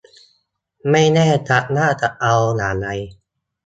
[0.89, 2.87] ไม่แน่ชัดว่าจะเอาอย่างไร